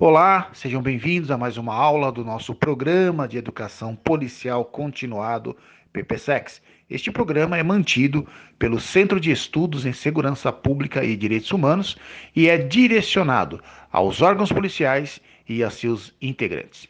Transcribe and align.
Olá, 0.00 0.48
sejam 0.52 0.80
bem-vindos 0.80 1.28
a 1.28 1.36
mais 1.36 1.56
uma 1.56 1.74
aula 1.74 2.12
do 2.12 2.24
nosso 2.24 2.54
programa 2.54 3.26
de 3.26 3.36
educação 3.36 3.96
policial 3.96 4.64
continuado 4.64 5.56
PPSEX. 5.92 6.62
Este 6.88 7.10
programa 7.10 7.58
é 7.58 7.64
mantido 7.64 8.24
pelo 8.60 8.78
Centro 8.78 9.18
de 9.18 9.32
Estudos 9.32 9.84
em 9.84 9.92
Segurança 9.92 10.52
Pública 10.52 11.02
e 11.02 11.16
Direitos 11.16 11.50
Humanos 11.50 11.96
e 12.36 12.48
é 12.48 12.56
direcionado 12.56 13.60
aos 13.90 14.22
órgãos 14.22 14.52
policiais 14.52 15.20
e 15.48 15.64
a 15.64 15.68
seus 15.68 16.14
integrantes. 16.22 16.88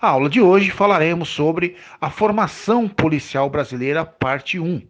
A 0.00 0.10
aula 0.10 0.30
de 0.30 0.40
hoje 0.40 0.70
falaremos 0.70 1.28
sobre 1.28 1.74
a 2.00 2.10
formação 2.10 2.88
policial 2.88 3.50
brasileira, 3.50 4.04
parte 4.04 4.56
1. 4.56 4.82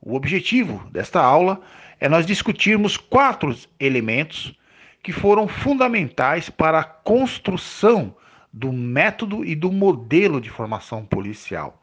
O 0.00 0.14
objetivo 0.14 0.88
desta 0.92 1.20
aula 1.20 1.60
é 1.98 2.08
nós 2.08 2.24
discutirmos 2.24 2.96
quatro 2.96 3.56
elementos 3.80 4.54
que 5.02 5.12
foram 5.12 5.48
fundamentais 5.48 6.50
para 6.50 6.80
a 6.80 6.84
construção 6.84 8.14
do 8.52 8.72
método 8.72 9.44
e 9.44 9.54
do 9.54 9.70
modelo 9.70 10.40
de 10.40 10.50
formação 10.50 11.04
policial. 11.04 11.80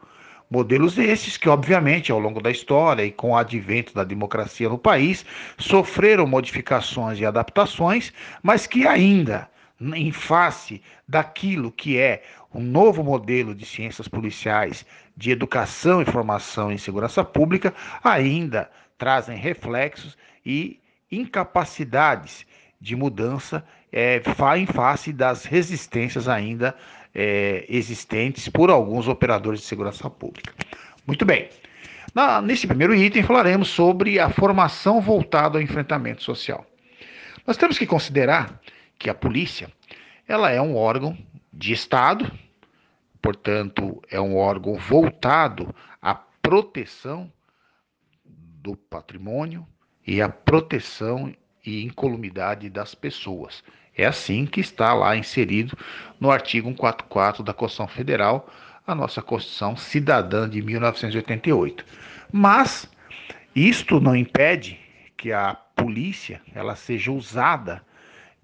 Modelos 0.49 0.97
esses 0.97 1.35
que, 1.35 1.49
obviamente, 1.49 2.11
ao 2.11 2.19
longo 2.19 2.41
da 2.41 2.49
história 2.49 3.03
e 3.03 3.11
com 3.11 3.31
o 3.31 3.35
advento 3.35 3.93
da 3.93 4.03
democracia 4.03 4.69
no 4.69 4.77
país, 4.77 5.25
sofreram 5.57 6.25
modificações 6.25 7.19
e 7.19 7.25
adaptações, 7.25 8.13
mas 8.41 8.65
que 8.65 8.87
ainda, 8.87 9.49
em 9.81 10.11
face 10.11 10.81
daquilo 11.07 11.71
que 11.71 11.97
é 11.97 12.23
um 12.53 12.61
novo 12.61 13.03
modelo 13.03 13.53
de 13.53 13.65
ciências 13.65 14.07
policiais, 14.07 14.85
de 15.17 15.31
educação 15.31 16.01
e 16.01 16.05
formação 16.05 16.71
em 16.71 16.77
segurança 16.77 17.25
pública, 17.25 17.73
ainda 18.01 18.69
trazem 18.97 19.37
reflexos 19.37 20.17
e 20.45 20.79
incapacidades 21.11 22.45
de 22.79 22.95
mudança 22.95 23.65
é, 23.91 24.21
em 24.57 24.65
face 24.65 25.11
das 25.11 25.45
resistências 25.45 26.27
ainda 26.27 26.75
é, 27.13 27.65
existentes 27.67 28.47
por 28.49 28.69
alguns 28.69 29.07
operadores 29.07 29.61
de 29.61 29.65
segurança 29.65 30.09
pública. 30.09 30.53
Muito 31.05 31.25
bem. 31.25 31.49
Na, 32.13 32.41
nesse 32.41 32.67
primeiro 32.67 32.95
item 32.95 33.23
falaremos 33.23 33.69
sobre 33.69 34.19
a 34.19 34.29
formação 34.29 35.01
voltada 35.01 35.57
ao 35.57 35.61
enfrentamento 35.61 36.23
social. 36.23 36.65
Nós 37.45 37.57
temos 37.57 37.77
que 37.77 37.85
considerar 37.85 38.59
que 38.99 39.09
a 39.09 39.13
polícia 39.13 39.71
ela 40.27 40.51
é 40.51 40.61
um 40.61 40.75
órgão 40.75 41.17
de 41.53 41.73
Estado, 41.73 42.31
portanto, 43.21 44.01
é 44.11 44.19
um 44.19 44.35
órgão 44.35 44.75
voltado 44.75 45.73
à 46.01 46.13
proteção 46.13 47.31
do 48.25 48.75
patrimônio 48.75 49.65
e 50.05 50.21
à 50.21 50.29
proteção 50.29 51.33
e 51.67 51.83
incolumidade 51.83 52.69
das 52.69 52.95
pessoas. 52.95 53.61
É 53.95 54.05
assim 54.05 54.45
que 54.45 54.61
está 54.61 54.93
lá 54.93 55.17
inserido 55.17 55.77
no 56.17 56.31
artigo 56.31 56.69
144 56.69 57.43
da 57.43 57.53
Constituição 57.53 57.87
Federal, 57.93 58.49
a 58.85 58.95
nossa 58.95 59.21
Constituição 59.21 59.75
Cidadã 59.75 60.49
de 60.49 60.61
1988. 60.61 61.83
Mas 62.31 62.89
isto 63.53 63.99
não 63.99 64.15
impede 64.15 64.79
que 65.17 65.33
a 65.33 65.55
polícia 65.75 66.41
ela 66.55 66.73
seja 66.73 67.11
usada 67.11 67.81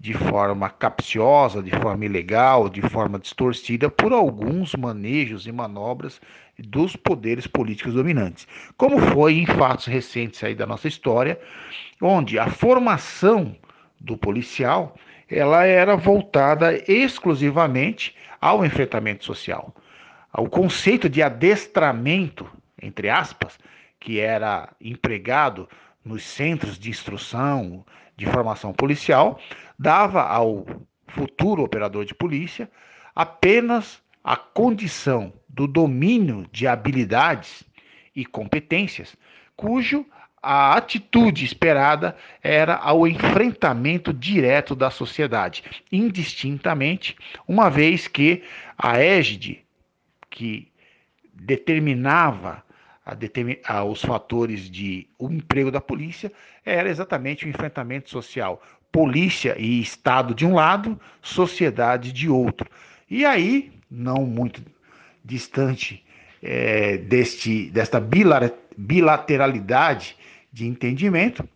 de 0.04 0.12
forma 0.12 0.68
capciosa, 0.68 1.62
de 1.62 1.70
forma 1.70 2.04
ilegal, 2.04 2.68
de 2.68 2.82
forma 2.82 3.18
distorcida 3.18 3.88
por 3.88 4.12
alguns 4.12 4.74
manejos 4.74 5.46
e 5.46 5.50
manobras 5.50 6.20
dos 6.58 6.94
poderes 6.94 7.46
políticos 7.46 7.94
dominantes, 7.94 8.46
como 8.76 8.98
foi 8.98 9.38
em 9.38 9.46
fatos 9.46 9.86
recentes 9.86 10.44
aí 10.44 10.54
da 10.54 10.66
nossa 10.66 10.88
história, 10.88 11.40
onde 12.02 12.38
a 12.38 12.50
formação 12.50 13.56
do 13.98 14.14
policial 14.14 14.94
ela 15.26 15.64
era 15.64 15.96
voltada 15.96 16.78
exclusivamente 16.86 18.14
ao 18.42 18.62
enfrentamento 18.62 19.24
social. 19.24 19.74
O 20.36 20.50
conceito 20.50 21.08
de 21.08 21.22
adestramento, 21.22 22.46
entre 22.82 23.08
aspas, 23.08 23.58
que 23.98 24.20
era 24.20 24.68
empregado 24.78 25.66
nos 26.04 26.22
centros 26.22 26.78
de 26.78 26.90
instrução, 26.90 27.84
de 28.16 28.26
formação 28.26 28.72
policial, 28.72 29.40
dava 29.78 30.22
ao 30.22 30.66
futuro 31.08 31.62
operador 31.62 32.04
de 32.04 32.14
polícia 32.14 32.70
apenas 33.14 34.02
a 34.22 34.36
condição 34.36 35.32
do 35.48 35.66
domínio 35.66 36.46
de 36.52 36.66
habilidades 36.66 37.64
e 38.14 38.24
competências, 38.24 39.16
cujo 39.56 40.06
a 40.42 40.76
atitude 40.76 41.44
esperada 41.44 42.16
era 42.42 42.74
ao 42.76 43.06
enfrentamento 43.06 44.12
direto 44.12 44.74
da 44.74 44.90
sociedade, 44.90 45.64
indistintamente, 45.90 47.16
uma 47.48 47.70
vez 47.70 48.06
que 48.06 48.42
a 48.76 48.98
égide 48.98 49.64
que 50.28 50.70
determinava 51.32 52.62
a 53.04 53.14
determin... 53.14 53.58
a, 53.64 53.84
os 53.84 54.02
fatores 54.02 54.70
de 54.70 55.06
o 55.18 55.30
emprego 55.30 55.70
da 55.70 55.80
polícia 55.80 56.32
era 56.64 56.88
exatamente 56.88 57.44
o 57.46 57.48
enfrentamento 57.48 58.10
social. 58.10 58.62
Polícia 58.90 59.56
e 59.58 59.80
Estado 59.80 60.34
de 60.34 60.46
um 60.46 60.54
lado, 60.54 60.98
sociedade 61.20 62.12
de 62.12 62.28
outro. 62.28 62.70
E 63.10 63.24
aí, 63.24 63.72
não 63.90 64.24
muito 64.24 64.62
distante 65.24 66.04
é, 66.42 66.96
deste, 66.98 67.70
desta 67.70 68.00
bilateralidade 68.76 70.16
de 70.52 70.66
entendimento, 70.66 71.48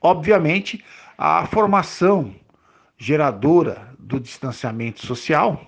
obviamente, 0.00 0.84
a 1.16 1.46
formação 1.46 2.34
geradora 2.98 3.88
do 3.98 4.18
distanciamento 4.18 5.04
social, 5.04 5.64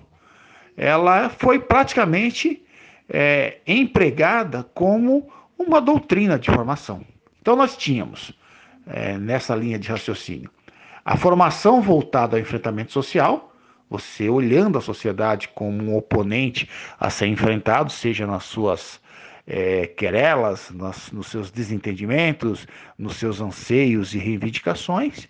ela 0.76 1.28
foi 1.28 1.58
praticamente 1.58 2.62
é, 3.08 3.58
empregada 3.66 4.64
como 4.74 5.28
uma 5.58 5.80
doutrina 5.80 6.38
de 6.38 6.50
formação. 6.50 7.04
Então 7.40 7.56
nós 7.56 7.76
tínhamos 7.76 8.32
é, 8.86 9.16
nessa 9.18 9.54
linha 9.54 9.78
de 9.78 9.88
raciocínio 9.88 10.50
a 11.08 11.16
formação 11.16 11.80
voltada 11.80 12.36
ao 12.36 12.40
enfrentamento 12.40 12.92
social, 12.92 13.50
você 13.88 14.28
olhando 14.28 14.76
a 14.76 14.82
sociedade 14.82 15.48
como 15.54 15.82
um 15.82 15.96
oponente 15.96 16.68
a 17.00 17.08
ser 17.08 17.28
enfrentado, 17.28 17.90
seja 17.90 18.26
nas 18.26 18.44
suas 18.44 19.00
é, 19.46 19.86
querelas, 19.86 20.70
nas, 20.70 21.10
nos 21.10 21.28
seus 21.28 21.50
desentendimentos, 21.50 22.66
nos 22.98 23.16
seus 23.16 23.40
anseios 23.40 24.14
e 24.14 24.18
reivindicações, 24.18 25.26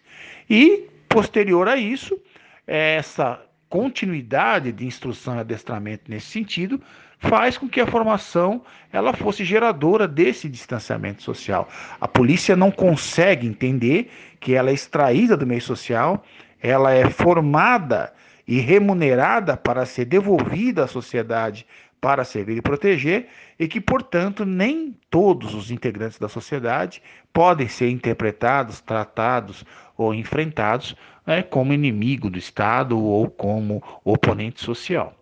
e 0.51 0.89
posterior 1.09 1.69
a 1.69 1.77
isso, 1.77 2.19
essa 2.67 3.41
continuidade 3.69 4.73
de 4.73 4.85
instrução 4.85 5.37
e 5.37 5.39
adestramento 5.39 6.11
nesse 6.11 6.27
sentido 6.27 6.83
faz 7.19 7.59
com 7.59 7.69
que 7.69 7.81
a 7.81 7.87
formação 7.87 8.63
ela 8.93 9.13
fosse 9.13 9.45
geradora 9.45 10.07
desse 10.07 10.49
distanciamento 10.49 11.23
social. 11.23 11.69
A 12.01 12.07
polícia 12.07 12.57
não 12.57 12.71
consegue 12.71 13.47
entender 13.47 14.11
que 14.41 14.55
ela 14.55 14.71
é 14.71 14.75
extraída 14.75 15.37
do 15.37 15.47
meio 15.47 15.61
social, 15.61 16.25
ela 16.61 16.93
é 16.93 17.09
formada 17.11 18.13
e 18.47 18.61
remunerada 18.61 19.57
para 19.57 19.85
ser 19.85 20.07
devolvida 20.07 20.85
à 20.85 20.87
sociedade 20.87 21.67
para 22.01 22.25
servir 22.25 22.57
e 22.57 22.63
proteger, 22.63 23.27
e 23.59 23.67
que, 23.67 23.81
portanto, 23.81 24.45
nem 24.45 24.97
todos 25.11 25.53
os 25.53 25.71
integrantes 25.71 26.19
da 26.19 26.29
sociedade 26.29 27.03
podem 27.33 27.67
ser 27.67 27.91
interpretados, 27.91 28.81
tratados 28.81 29.65
ou 29.97 30.15
enfrentados 30.15 30.95
né, 31.27 31.43
como 31.43 31.73
inimigo 31.73 32.31
do 32.31 32.39
Estado 32.39 32.99
ou 32.99 33.29
como 33.29 33.83
oponente 34.05 34.63
social. 34.63 35.18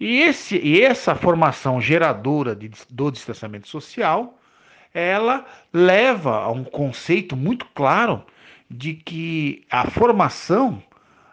E, 0.00 0.20
esse, 0.20 0.56
e 0.56 0.82
essa 0.82 1.14
formação 1.14 1.80
geradora 1.80 2.54
de, 2.54 2.70
do 2.88 3.10
distanciamento 3.10 3.68
social, 3.68 4.38
ela 4.94 5.44
leva 5.72 6.36
a 6.36 6.50
um 6.50 6.64
conceito 6.64 7.36
muito 7.36 7.66
claro 7.74 8.24
de 8.70 8.94
que 8.94 9.64
a 9.70 9.90
formação 9.90 10.82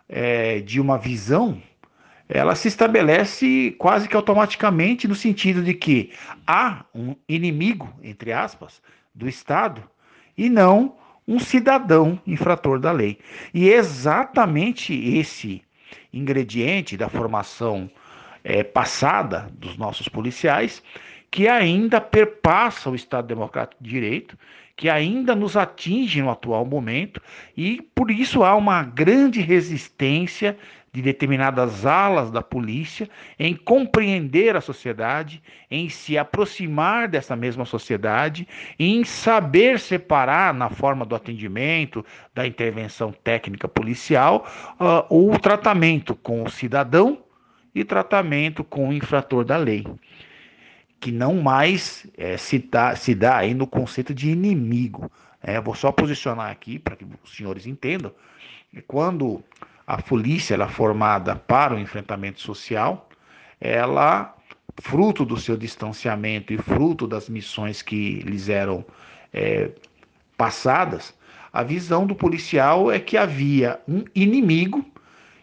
é, 0.07 0.59
de 0.61 0.79
uma 0.79 0.97
visão 0.97 1.61
ela 2.27 2.55
se 2.55 2.67
estabelece 2.67 3.75
quase 3.77 4.09
que 4.09 4.15
automaticamente 4.15 5.07
no 5.07 5.13
sentido 5.13 5.63
de 5.63 5.73
que 5.75 6.11
há 6.47 6.83
um 6.93 7.15
inimigo, 7.29 7.93
entre 8.01 8.33
aspas, 8.33 8.81
do 9.13 9.29
Estado 9.29 9.83
e 10.35 10.49
não 10.49 10.97
um 11.27 11.39
cidadão 11.39 12.19
infrator 12.25 12.79
da 12.79 12.91
lei. 12.91 13.19
E 13.53 13.69
é 13.69 13.75
exatamente 13.75 14.93
esse 14.93 15.61
ingrediente 16.11 16.97
da 16.97 17.09
formação 17.09 17.89
é, 18.45 18.63
passada 18.63 19.49
dos 19.53 19.75
nossos 19.75 20.07
policiais, 20.07 20.83
que 21.31 21.47
ainda 21.47 21.99
perpassa 21.99 22.89
o 22.89 22.95
Estado 22.95 23.27
Democrático 23.27 23.83
de 23.83 23.89
Direito, 23.89 24.37
que 24.77 24.87
ainda 24.87 25.33
nos 25.33 25.57
atinge 25.57 26.21
no 26.21 26.29
atual 26.29 26.63
momento, 26.65 27.19
e 27.57 27.81
por 27.95 28.11
isso 28.11 28.43
há 28.43 28.55
uma 28.55 28.83
grande 28.83 29.41
resistência 29.41 30.55
de 30.93 31.01
determinadas 31.01 31.85
alas 31.85 32.31
da 32.31 32.41
polícia 32.41 33.09
em 33.37 33.53
compreender 33.53 34.55
a 34.55 34.61
sociedade, 34.61 35.41
em 35.69 35.89
se 35.89 36.17
aproximar 36.17 37.09
dessa 37.09 37.35
mesma 37.35 37.65
sociedade, 37.65 38.47
em 38.79 39.03
saber 39.03 39.77
separar 39.77 40.53
na 40.53 40.69
forma 40.69 41.05
do 41.05 41.15
atendimento, 41.15 42.05
da 42.33 42.47
intervenção 42.47 43.11
técnica 43.11 43.67
policial, 43.67 44.47
uh, 44.79 45.33
o 45.33 45.37
tratamento 45.37 46.15
com 46.15 46.43
o 46.43 46.49
cidadão 46.49 47.24
e 47.75 47.83
tratamento 47.83 48.63
com 48.63 48.89
o 48.89 48.93
infrator 48.93 49.43
da 49.43 49.57
lei 49.57 49.85
que 51.05 51.11
não 51.11 51.35
mais 51.35 52.07
é, 52.17 52.35
se, 52.35 52.57
dá, 52.57 52.95
se 52.95 53.13
dá 53.13 53.37
aí 53.37 53.53
no 53.53 53.67
conceito 53.67 54.11
de 54.11 54.31
inimigo. 54.31 55.11
É, 55.43 55.61
vou 55.61 55.75
só 55.75 55.91
posicionar 55.91 56.49
aqui 56.49 56.79
para 56.79 56.95
que 56.95 57.05
os 57.23 57.35
senhores 57.35 57.67
entendam. 57.67 58.11
Quando 58.87 59.43
a 59.85 60.01
polícia 60.01 60.55
é 60.55 60.67
formada 60.67 61.35
para 61.35 61.75
o 61.75 61.79
enfrentamento 61.79 62.41
social, 62.41 63.07
ela, 63.61 64.35
fruto 64.81 65.23
do 65.23 65.37
seu 65.37 65.55
distanciamento 65.55 66.51
e 66.51 66.57
fruto 66.57 67.05
das 67.05 67.29
missões 67.29 67.83
que 67.83 68.21
lhes 68.21 68.49
eram 68.49 68.83
é, 69.31 69.69
passadas, 70.35 71.13
a 71.53 71.61
visão 71.61 72.07
do 72.07 72.15
policial 72.15 72.91
é 72.91 72.99
que 72.99 73.15
havia 73.15 73.79
um 73.87 74.03
inimigo, 74.15 74.83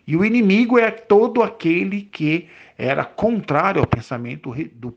e 0.07 0.17
o 0.17 0.25
inimigo 0.25 0.79
é 0.79 0.91
todo 0.91 1.43
aquele 1.43 2.03
que 2.03 2.49
era 2.77 3.05
contrário 3.05 3.81
ao 3.81 3.87
pensamento 3.87 4.53
do, 4.75 4.95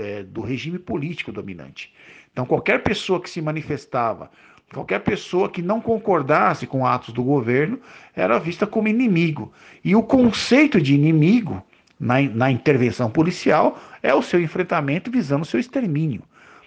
é, 0.00 0.22
do 0.22 0.40
regime 0.40 0.78
político 0.78 1.30
dominante. 1.30 1.92
Então, 2.32 2.44
qualquer 2.46 2.82
pessoa 2.82 3.20
que 3.20 3.30
se 3.30 3.40
manifestava 3.40 4.30
Qualquer 4.72 5.00
pessoa 5.00 5.50
que 5.50 5.62
não 5.62 5.80
concordasse 5.80 6.64
com 6.64 6.86
atos 6.86 7.12
do 7.12 7.24
governo 7.24 7.80
era 8.14 8.38
vista 8.38 8.68
como 8.68 8.86
inimigo. 8.86 9.52
E 9.84 9.96
o 9.96 10.02
conceito 10.02 10.80
de 10.80 10.94
inimigo 10.94 11.60
na, 11.98 12.22
na 12.22 12.50
intervenção 12.52 13.10
policial 13.10 13.80
é 14.00 14.14
o 14.14 14.22
seu 14.22 14.40
enfrentamento 14.40 15.10
visando 15.10 15.42
o 15.42 15.46
seu 15.46 15.58
extermínio. 15.58 16.22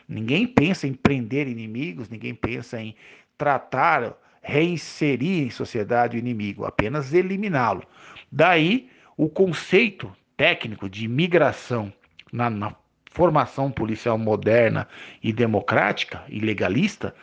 Ninguém 0.07 0.45
pensa 0.45 0.85
em 0.85 0.93
prender 0.93 1.47
inimigos, 1.47 2.09
ninguém 2.09 2.35
pensa 2.35 2.79
em 2.79 2.93
tratar, 3.37 4.13
reinserir 4.43 5.47
em 5.47 5.49
sociedade 5.49 6.17
o 6.17 6.19
inimigo, 6.19 6.65
apenas 6.65 7.13
eliminá-lo. 7.13 7.83
Daí 8.31 8.89
o 9.15 9.29
conceito 9.29 10.13
técnico 10.35 10.89
de 10.89 11.07
migração 11.07 11.91
na, 12.31 12.49
na 12.49 12.75
formação 13.09 13.71
policial 13.71 14.17
moderna 14.17 14.87
e 15.21 15.31
democrática 15.31 16.23
e 16.27 16.39
legalista 16.39 17.15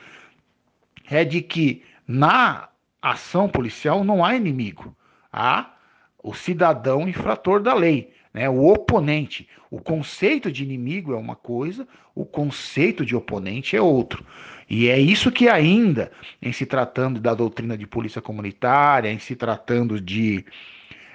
é 1.11 1.25
de 1.25 1.43
que 1.43 1.85
na 2.07 2.69
ação 3.03 3.49
policial 3.49 4.03
não 4.03 4.25
há 4.25 4.35
inimigo, 4.35 4.97
há 5.33 5.75
o 6.23 6.33
cidadão 6.35 7.09
infrator 7.09 7.61
da 7.61 7.75
lei, 7.75 8.13
né? 8.33 8.49
o 8.49 8.67
oponente. 8.67 9.49
O 9.71 9.81
conceito 9.81 10.51
de 10.51 10.63
inimigo 10.63 11.13
é 11.13 11.17
uma 11.17 11.37
coisa, 11.37 11.87
o 12.15 12.25
conceito 12.25 13.05
de 13.05 13.15
oponente 13.15 13.77
é 13.77 13.81
outro. 13.81 14.25
E 14.69 14.89
é 14.89 14.99
isso 14.99 15.33
que 15.33 15.49
ainda, 15.49 16.13
em 16.41 16.53
se 16.53 16.65
tratando 16.65 17.21
da 17.21 17.35
doutrina 17.35 17.77
de 17.77 17.87
polícia 17.87 18.21
comunitária, 18.21 19.11
em 19.11 19.19
se 19.19 19.35
tratando 19.35 20.01
de 20.01 20.45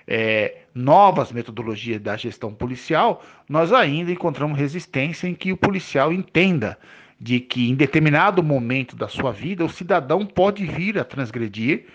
é, 0.08 0.58
novas 0.74 1.32
metodologias 1.32 2.02
da 2.02 2.18
gestão 2.18 2.54
policial, 2.54 3.24
nós 3.48 3.72
ainda 3.72 4.12
encontramos 4.12 4.58
resistência 4.58 5.28
em 5.28 5.34
que 5.34 5.52
o 5.52 5.58
policial 5.58 6.12
entenda 6.12 6.78
de 7.20 7.40
que 7.40 7.70
em 7.70 7.76
determinado 7.76 8.44
momento 8.44 8.96
da 8.96 9.08
sua 9.08 9.32
vida 9.32 9.64
o 9.64 9.70
cidadão 9.70 10.26
pode 10.26 10.66
vir 10.66 11.00
a 11.00 11.04
transgredir, 11.04 11.86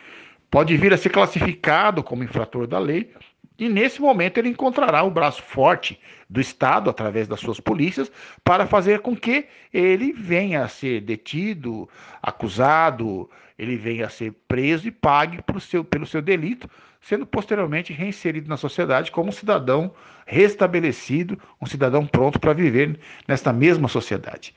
pode 0.51 0.77
vir 0.77 0.93
a 0.93 0.97
ser 0.97 1.11
classificado 1.11 2.03
como 2.03 2.25
infrator 2.25 2.67
da 2.67 2.79
lei, 2.79 3.13
e 3.61 3.69
nesse 3.69 4.01
momento 4.01 4.39
ele 4.39 4.49
encontrará 4.49 5.03
o 5.03 5.11
braço 5.11 5.43
forte 5.43 6.01
do 6.31 6.41
Estado, 6.41 6.89
através 6.89 7.29
das 7.29 7.41
suas 7.41 7.61
polícias, 7.61 8.11
para 8.43 8.67
fazer 8.67 9.01
com 9.01 9.15
que 9.15 9.45
ele 9.73 10.15
venha 10.15 10.65
a 10.65 10.69
ser 10.69 11.03
detido, 11.03 11.87
acusado, 12.23 13.29
ele 13.59 13.77
venha 13.77 14.07
a 14.07 14.09
ser 14.09 14.33
preso 14.49 14.89
e 14.89 14.91
pague 14.91 15.41
seu, 15.61 15.85
pelo 15.85 16.07
seu 16.07 16.23
delito, 16.23 16.71
sendo 17.03 17.27
posteriormente 17.27 17.93
reinserido 17.93 18.49
na 18.49 18.57
sociedade 18.57 19.11
como 19.11 19.29
um 19.29 19.33
cidadão 19.33 19.93
restabelecido, 20.27 21.39
um 21.61 21.67
cidadão 21.67 22.07
pronto 22.07 22.41
para 22.41 22.55
viver 22.55 22.99
nesta 23.29 23.53
mesma 23.53 23.89
sociedade. 23.89 24.55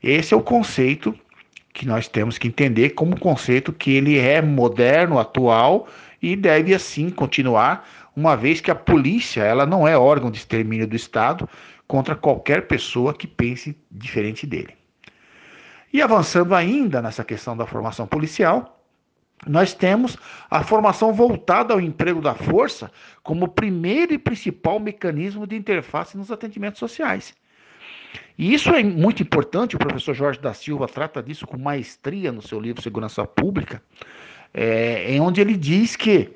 Esse 0.00 0.32
é 0.32 0.36
o 0.36 0.42
conceito 0.42 1.12
que 1.72 1.84
nós 1.84 2.06
temos 2.06 2.38
que 2.38 2.46
entender 2.46 2.90
como 2.90 3.18
conceito 3.18 3.72
que 3.72 3.90
ele 3.96 4.16
é 4.16 4.40
moderno, 4.40 5.18
atual 5.18 5.88
e 6.22 6.36
deve 6.36 6.72
assim 6.72 7.10
continuar, 7.10 7.86
uma 8.16 8.36
vez 8.36 8.60
que 8.60 8.70
a 8.70 8.74
polícia 8.74 9.42
ela 9.42 9.66
não 9.66 9.86
é 9.86 9.96
órgão 9.96 10.30
de 10.30 10.38
extermínio 10.38 10.86
do 10.86 10.96
Estado 10.96 11.48
contra 11.86 12.14
qualquer 12.14 12.66
pessoa 12.66 13.12
que 13.12 13.26
pense 13.26 13.76
diferente 13.90 14.46
dele. 14.46 14.74
E 15.92 16.02
avançando 16.02 16.54
ainda 16.54 17.00
nessa 17.00 17.22
questão 17.22 17.56
da 17.56 17.66
formação 17.66 18.06
policial, 18.06 18.82
nós 19.46 19.74
temos 19.74 20.16
a 20.50 20.62
formação 20.62 21.12
voltada 21.12 21.74
ao 21.74 21.80
emprego 21.80 22.20
da 22.20 22.34
força 22.34 22.90
como 23.22 23.48
primeiro 23.48 24.14
e 24.14 24.18
principal 24.18 24.80
mecanismo 24.80 25.46
de 25.46 25.56
interface 25.56 26.16
nos 26.16 26.30
atendimentos 26.30 26.78
sociais. 26.78 27.34
E 28.38 28.52
isso 28.52 28.70
é 28.70 28.82
muito 28.82 29.22
importante, 29.22 29.76
o 29.76 29.78
professor 29.78 30.14
Jorge 30.14 30.40
da 30.40 30.54
Silva 30.54 30.88
trata 30.88 31.22
disso 31.22 31.46
com 31.46 31.56
maestria 31.56 32.32
no 32.32 32.42
seu 32.42 32.58
livro 32.58 32.82
Segurança 32.82 33.24
Pública, 33.26 33.82
é, 34.52 35.12
em 35.12 35.20
onde 35.20 35.40
ele 35.40 35.56
diz 35.56 35.94
que 35.94 36.30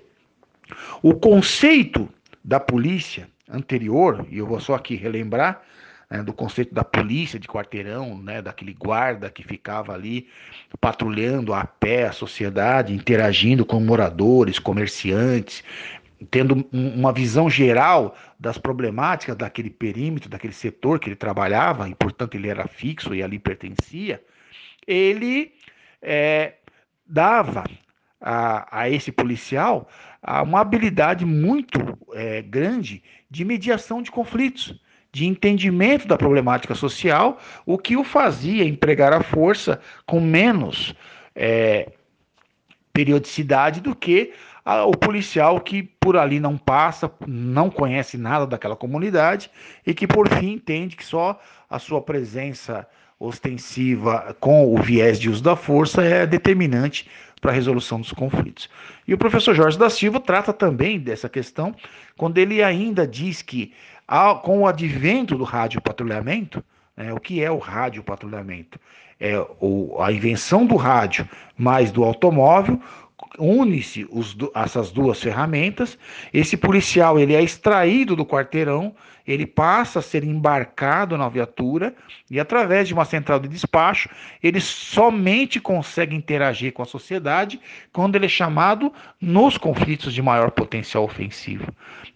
o 1.02 1.14
conceito 1.14 2.08
da 2.44 2.60
polícia 2.60 3.28
anterior, 3.48 4.26
e 4.30 4.38
eu 4.38 4.46
vou 4.46 4.60
só 4.60 4.74
aqui 4.74 4.94
relembrar, 4.94 5.62
né, 6.10 6.22
do 6.22 6.32
conceito 6.32 6.74
da 6.74 6.84
polícia 6.84 7.38
de 7.38 7.46
quarteirão, 7.46 8.20
né, 8.22 8.40
daquele 8.40 8.72
guarda 8.72 9.30
que 9.30 9.42
ficava 9.42 9.92
ali 9.92 10.28
patrulhando 10.80 11.52
a 11.52 11.64
pé 11.64 12.06
a 12.06 12.12
sociedade, 12.12 12.94
interagindo 12.94 13.64
com 13.64 13.80
moradores, 13.80 14.58
comerciantes, 14.58 15.62
tendo 16.30 16.66
uma 16.72 17.12
visão 17.12 17.48
geral 17.48 18.16
das 18.38 18.58
problemáticas 18.58 19.36
daquele 19.36 19.70
perímetro, 19.70 20.28
daquele 20.28 20.52
setor 20.52 20.98
que 20.98 21.08
ele 21.08 21.16
trabalhava, 21.16 21.88
e 21.88 21.94
portanto 21.94 22.34
ele 22.34 22.48
era 22.48 22.66
fixo 22.66 23.14
e 23.14 23.22
ali 23.22 23.38
pertencia, 23.38 24.22
ele 24.86 25.52
é, 26.02 26.54
dava 27.06 27.64
a, 28.20 28.80
a, 28.80 28.90
esse 28.90 29.12
policial 29.12 29.88
uma 30.42 30.60
habilidade 30.60 31.24
muito 31.24 31.78
é, 32.12 32.42
grande 32.42 33.02
de 33.30 33.44
mediação 33.44 34.02
de 34.02 34.10
conflitos, 34.10 34.74
de 35.12 35.26
entendimento 35.26 36.06
da 36.06 36.18
problemática 36.18 36.74
social, 36.74 37.38
o 37.64 37.78
que 37.78 37.96
o 37.96 38.04
fazia 38.04 38.64
empregar 38.64 39.12
a 39.12 39.22
força 39.22 39.80
com 40.04 40.20
menos 40.20 40.94
é, 41.34 41.92
periodicidade 42.92 43.80
do 43.80 43.94
que 43.94 44.32
o 44.86 44.90
policial 44.90 45.60
que 45.60 45.82
por 45.82 46.16
ali 46.16 46.38
não 46.38 46.58
passa, 46.58 47.10
não 47.26 47.70
conhece 47.70 48.18
nada 48.18 48.46
daquela 48.46 48.76
comunidade 48.76 49.50
e 49.86 49.94
que 49.94 50.06
por 50.06 50.28
fim 50.28 50.52
entende 50.52 50.94
que 50.94 51.04
só 51.04 51.40
a 51.70 51.78
sua 51.78 52.02
presença 52.02 52.86
ostensiva 53.18 54.36
com 54.38 54.74
o 54.74 54.80
viés 54.82 55.18
de 55.18 55.30
uso 55.30 55.42
da 55.42 55.56
força 55.56 56.02
é 56.02 56.26
determinante 56.26 57.08
para 57.38 57.50
a 57.50 57.54
resolução 57.54 58.00
dos 58.00 58.12
conflitos. 58.12 58.68
E 59.06 59.14
o 59.14 59.18
professor 59.18 59.54
Jorge 59.54 59.78
da 59.78 59.88
Silva 59.88 60.20
trata 60.20 60.52
também 60.52 60.98
dessa 60.98 61.28
questão 61.28 61.74
quando 62.16 62.38
ele 62.38 62.62
ainda 62.62 63.06
diz 63.06 63.42
que 63.42 63.72
com 64.42 64.60
o 64.60 64.66
advento 64.66 65.36
do 65.36 65.44
rádio 65.44 65.80
patrulhamento, 65.80 66.64
né, 66.96 67.12
o 67.12 67.20
que 67.20 67.42
é 67.42 67.50
o 67.50 67.58
rádio 67.58 68.02
patrulhamento? 68.02 68.80
É 69.20 69.38
o, 69.60 70.00
a 70.00 70.12
invenção 70.12 70.64
do 70.64 70.76
rádio 70.76 71.28
mais 71.56 71.90
do 71.90 72.04
automóvel 72.04 72.80
une-se 73.38 74.06
essas 74.54 74.90
duas 74.90 75.20
ferramentas. 75.20 75.98
Esse 76.32 76.56
policial 76.56 77.18
ele 77.18 77.34
é 77.34 77.42
extraído 77.42 78.14
do 78.14 78.24
quarteirão, 78.24 78.94
ele 79.26 79.46
passa 79.46 79.98
a 79.98 80.02
ser 80.02 80.24
embarcado 80.24 81.16
na 81.18 81.28
viatura 81.28 81.94
e 82.30 82.40
através 82.40 82.88
de 82.88 82.94
uma 82.94 83.04
central 83.04 83.38
de 83.38 83.46
despacho 83.46 84.08
ele 84.42 84.58
somente 84.58 85.60
consegue 85.60 86.16
interagir 86.16 86.72
com 86.72 86.82
a 86.82 86.86
sociedade 86.86 87.60
quando 87.92 88.16
ele 88.16 88.24
é 88.24 88.28
chamado 88.28 88.90
nos 89.20 89.58
conflitos 89.58 90.14
de 90.14 90.22
maior 90.22 90.50
potencial 90.50 91.04
ofensivo. 91.04 91.66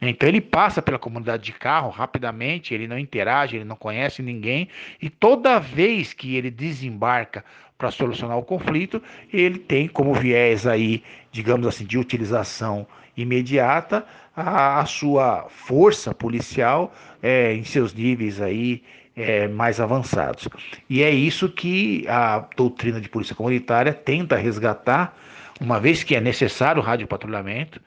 Então 0.00 0.26
ele 0.26 0.40
passa 0.40 0.80
pela 0.80 0.98
comunidade 0.98 1.44
de 1.44 1.52
carro 1.52 1.90
rapidamente, 1.90 2.72
ele 2.72 2.88
não 2.88 2.98
interage, 2.98 3.56
ele 3.56 3.64
não 3.64 3.76
conhece 3.76 4.22
ninguém 4.22 4.68
e 5.00 5.10
toda 5.10 5.60
vez 5.60 6.14
que 6.14 6.34
ele 6.34 6.50
desembarca 6.50 7.44
para 7.76 7.90
solucionar 7.90 8.38
o 8.38 8.42
conflito, 8.42 9.02
ele 9.32 9.58
tem 9.58 9.88
como 9.88 10.14
viés 10.14 10.66
aí, 10.66 11.02
digamos 11.30 11.66
assim, 11.66 11.84
de 11.84 11.98
utilização 11.98 12.86
imediata 13.16 14.06
a, 14.36 14.80
a 14.80 14.86
sua 14.86 15.46
força 15.48 16.14
policial 16.14 16.94
é, 17.22 17.54
em 17.54 17.64
seus 17.64 17.92
níveis 17.92 18.40
aí 18.40 18.82
é, 19.16 19.46
mais 19.48 19.80
avançados. 19.80 20.48
E 20.88 21.02
é 21.02 21.10
isso 21.10 21.48
que 21.48 22.06
a 22.08 22.46
doutrina 22.56 23.00
de 23.00 23.08
polícia 23.08 23.34
comunitária 23.34 23.92
tenta 23.92 24.36
resgatar, 24.36 25.16
uma 25.60 25.78
vez 25.78 26.02
que 26.02 26.16
é 26.16 26.20
necessário 26.20 26.80
o 26.80 26.84
radiopatrulhamento, 26.84 27.80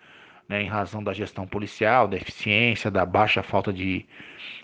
né, 0.47 0.61
em 0.61 0.67
razão 0.67 1.03
da 1.03 1.13
gestão 1.13 1.47
policial, 1.47 2.07
da 2.07 2.17
eficiência, 2.17 2.91
da 2.91 3.05
baixa 3.05 3.41
falta 3.41 3.73
de, 3.73 4.05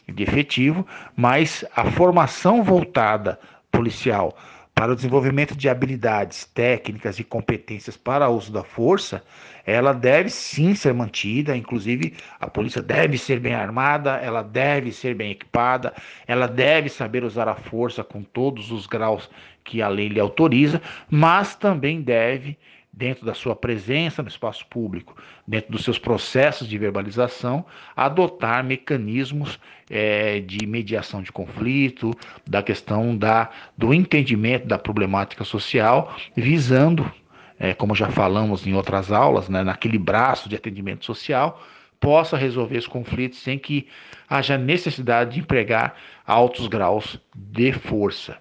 de 0.07 0.23
efetivo, 0.23 0.85
mas 1.15 1.65
a 1.75 1.85
formação 1.85 2.63
voltada 2.63 3.39
policial 3.71 4.37
para 4.81 4.93
o 4.93 4.95
desenvolvimento 4.95 5.55
de 5.55 5.69
habilidades 5.69 6.43
técnicas 6.43 7.19
e 7.19 7.23
competências 7.23 7.95
para 7.95 8.27
o 8.27 8.35
uso 8.35 8.51
da 8.51 8.63
força, 8.63 9.23
ela 9.63 9.93
deve 9.93 10.27
sim 10.27 10.73
ser 10.73 10.91
mantida, 10.91 11.55
inclusive 11.55 12.15
a 12.39 12.47
polícia 12.49 12.81
deve 12.81 13.15
ser 13.15 13.39
bem 13.39 13.53
armada, 13.53 14.15
ela 14.15 14.41
deve 14.41 14.91
ser 14.91 15.13
bem 15.13 15.29
equipada, 15.29 15.93
ela 16.25 16.47
deve 16.47 16.89
saber 16.89 17.23
usar 17.23 17.47
a 17.47 17.53
força 17.53 18.03
com 18.03 18.23
todos 18.23 18.71
os 18.71 18.87
graus 18.87 19.29
que 19.63 19.83
a 19.83 19.87
lei 19.87 20.07
lhe 20.07 20.19
autoriza, 20.19 20.81
mas 21.11 21.53
também 21.53 22.01
deve 22.01 22.57
dentro 22.93 23.25
da 23.25 23.33
sua 23.33 23.55
presença 23.55 24.21
no 24.21 24.27
espaço 24.27 24.65
público, 24.67 25.15
dentro 25.47 25.71
dos 25.71 25.83
seus 25.83 25.97
processos 25.97 26.67
de 26.67 26.77
verbalização, 26.77 27.65
adotar 27.95 28.63
mecanismos 28.63 29.59
é, 29.89 30.41
de 30.41 30.65
mediação 30.65 31.21
de 31.21 31.31
conflito, 31.31 32.11
da 32.45 32.61
questão 32.61 33.15
da, 33.15 33.49
do 33.77 33.93
entendimento 33.93 34.67
da 34.67 34.77
problemática 34.77 35.43
social, 35.45 36.15
visando, 36.35 37.09
é, 37.57 37.73
como 37.73 37.95
já 37.95 38.09
falamos 38.09 38.67
em 38.67 38.73
outras 38.73 39.11
aulas, 39.11 39.47
né, 39.47 39.63
naquele 39.63 39.97
braço 39.97 40.49
de 40.49 40.55
atendimento 40.55 41.05
social, 41.05 41.63
possa 41.99 42.35
resolver 42.35 42.79
os 42.79 42.87
conflitos 42.87 43.39
sem 43.39 43.57
que 43.57 43.87
haja 44.27 44.57
necessidade 44.57 45.35
de 45.35 45.39
empregar 45.39 45.95
altos 46.25 46.67
graus 46.67 47.19
de 47.35 47.71
força. 47.71 48.37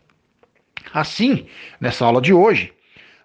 Assim, 0.92 1.47
nessa 1.78 2.07
aula 2.07 2.23
de 2.23 2.33
hoje, 2.33 2.73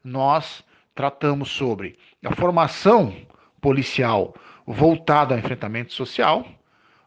nós 0.03 0.64
tratamos 0.95 1.51
sobre 1.51 1.97
a 2.23 2.33
formação 2.33 3.13
policial 3.61 4.33
voltada 4.65 5.35
ao 5.35 5.39
enfrentamento 5.39 5.93
social, 5.93 6.47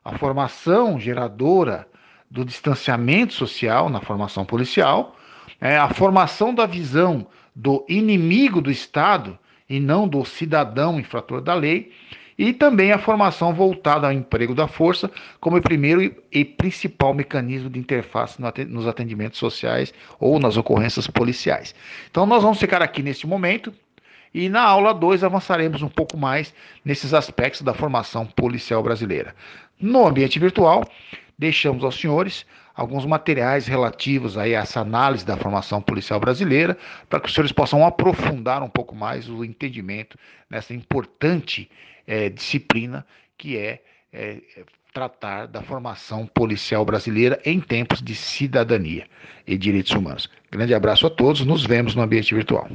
a 0.04 0.16
formação 0.16 1.00
geradora 1.00 1.88
do 2.30 2.45
distanciamento 2.45 3.33
social 3.33 3.88
na 3.88 4.00
formação 4.00 4.45
policial, 4.45 5.16
é, 5.61 5.76
a 5.76 5.88
formação 5.88 6.54
da 6.54 6.66
visão 6.66 7.26
do 7.57 7.85
inimigo 7.88 8.61
do 8.61 8.71
Estado 8.71 9.37
e 9.68 9.80
não 9.80 10.07
do 10.07 10.25
cidadão 10.25 11.00
infrator 11.00 11.40
da 11.40 11.54
lei, 11.54 11.92
e 12.38 12.52
também 12.52 12.92
a 12.92 12.99
formação 12.99 13.52
voltada 13.52 14.07
ao 14.07 14.12
emprego 14.12 14.54
da 14.54 14.68
força 14.68 15.11
como 15.40 15.61
primeiro 15.61 16.14
e 16.30 16.45
principal 16.45 17.12
mecanismo 17.12 17.68
de 17.68 17.80
interface 17.80 18.40
nos 18.68 18.87
atendimentos 18.87 19.38
sociais 19.38 19.92
ou 20.21 20.38
nas 20.38 20.57
ocorrências 20.57 21.09
policiais. 21.09 21.75
Então 22.09 22.25
nós 22.25 22.42
vamos 22.42 22.61
ficar 22.61 22.80
aqui 22.80 23.02
neste 23.02 23.26
momento 23.26 23.75
e 24.33 24.49
na 24.49 24.62
aula 24.62 24.95
2 24.95 25.25
avançaremos 25.25 25.83
um 25.83 25.88
pouco 25.88 26.16
mais 26.16 26.54
nesses 26.85 27.12
aspectos 27.12 27.62
da 27.62 27.75
formação 27.75 28.25
policial 28.25 28.83
brasileira. 28.83 29.35
No 29.80 30.07
ambiente 30.07 30.38
virtual, 30.38 30.85
deixamos 31.38 31.85
aos 31.85 31.99
senhores 31.99 32.45
alguns 32.75 33.04
materiais 33.04 33.66
relativos 33.66 34.37
a 34.37 34.49
essa 34.49 34.80
análise 34.80 35.25
da 35.25 35.37
formação 35.37 35.80
policial 35.80 36.21
brasileira, 36.21 36.76
para 37.09 37.21
que 37.21 37.28
os 37.28 37.35
senhores 37.35 37.52
possam 37.52 37.85
aprofundar 37.85 38.62
um 38.62 38.68
pouco 38.68 38.95
mais 38.95 39.28
o 39.28 39.45
entendimento 39.45 40.18
nessa 40.49 40.75
importante 40.75 41.71
é, 42.07 42.28
disciplina 42.28 43.07
que 43.37 43.57
é, 43.57 43.80
é 44.12 44.40
tratar 44.92 45.47
da 45.47 45.62
formação 45.62 46.26
policial 46.26 46.85
brasileira 46.85 47.40
em 47.45 47.61
tempos 47.61 48.02
de 48.02 48.14
cidadania 48.14 49.07
e 49.47 49.57
direitos 49.57 49.92
humanos. 49.92 50.28
Grande 50.50 50.75
abraço 50.75 51.07
a 51.07 51.11
todos, 51.11 51.45
nos 51.45 51.64
vemos 51.64 51.95
no 51.95 52.02
ambiente 52.02 52.35
virtual. 52.35 52.68